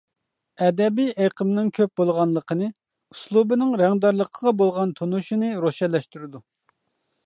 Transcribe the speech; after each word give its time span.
ئەدەبىي 0.67 1.11
ئېقىمنىڭ 1.25 1.69
كۆپ 1.79 1.93
بولغانلىقىنى، 2.01 2.71
ئۇسلۇبىنىڭ 3.15 3.77
رەڭدارلىقىغا 3.85 4.57
بولغان 4.63 4.97
تونۇشىنى 5.03 5.57
روشەنلەشتۈرىدۇ. 5.67 6.49